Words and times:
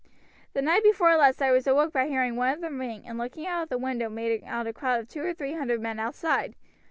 The 0.53 0.63
night 0.63 0.81
before 0.81 1.15
last 1.15 1.43
I 1.43 1.51
was 1.51 1.67
awoke 1.67 1.93
by 1.93 2.07
hearing 2.07 2.35
one 2.35 2.49
of 2.55 2.59
them 2.61 2.79
ring, 2.79 3.05
and 3.07 3.19
looking 3.19 3.45
out 3.45 3.61
of 3.61 3.69
the 3.69 3.77
window 3.77 4.09
made 4.09 4.41
out 4.47 4.65
a 4.65 4.73
crowd 4.73 4.99
of 4.99 5.07
two 5.07 5.21
or 5.23 5.31
three 5.35 5.53
hundred 5.53 5.79
men 5.79 5.99
outside. 5.99 6.55